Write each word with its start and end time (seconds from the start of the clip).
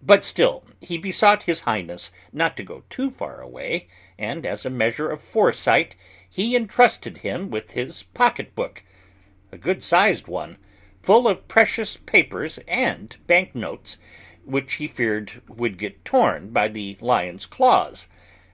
But 0.00 0.24
still 0.24 0.62
he 0.80 0.96
besought 0.96 1.42
His 1.42 1.62
Highness 1.62 2.12
not 2.32 2.56
to 2.56 2.62
go 2.62 2.84
too 2.88 3.10
far 3.10 3.40
away, 3.40 3.88
and, 4.16 4.46
as 4.46 4.64
a 4.64 4.70
measure 4.70 5.10
of 5.10 5.20
foresight, 5.20 5.96
he 6.30 6.54
entrusted 6.54 7.18
him 7.18 7.50
with 7.50 7.72
his 7.72 8.04
pocket 8.04 8.54
book, 8.54 8.84
a 9.50 9.58
good 9.58 9.82
sized 9.82 10.28
one, 10.28 10.58
full 11.02 11.26
of 11.26 11.48
precious 11.48 11.96
papers 11.96 12.58
and 12.68 13.16
bank 13.26 13.56
notes, 13.56 13.98
which 14.44 14.74
he 14.74 14.86
feared 14.86 15.42
would 15.48 15.78
get 15.78 16.04
torn 16.04 16.50
by 16.50 16.68
the 16.68 16.96
lion's 17.00 17.44
claws. 17.44 18.06